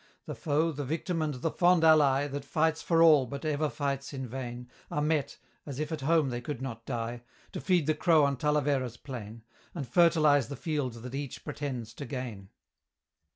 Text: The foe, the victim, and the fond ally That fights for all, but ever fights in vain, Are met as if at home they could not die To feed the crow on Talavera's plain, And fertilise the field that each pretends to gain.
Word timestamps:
The 0.25 0.33
foe, 0.33 0.71
the 0.71 0.83
victim, 0.83 1.21
and 1.21 1.35
the 1.35 1.51
fond 1.51 1.83
ally 1.83 2.25
That 2.27 2.43
fights 2.43 2.81
for 2.81 3.03
all, 3.03 3.27
but 3.27 3.45
ever 3.45 3.69
fights 3.69 4.13
in 4.13 4.25
vain, 4.27 4.67
Are 4.89 4.99
met 4.99 5.37
as 5.63 5.79
if 5.79 5.91
at 5.91 6.01
home 6.01 6.29
they 6.29 6.41
could 6.41 6.59
not 6.59 6.87
die 6.87 7.21
To 7.51 7.61
feed 7.61 7.85
the 7.85 7.93
crow 7.93 8.23
on 8.25 8.35
Talavera's 8.37 8.97
plain, 8.97 9.43
And 9.75 9.87
fertilise 9.87 10.47
the 10.47 10.55
field 10.55 10.93
that 10.93 11.13
each 11.13 11.43
pretends 11.45 11.93
to 11.93 12.05
gain. 12.07 12.49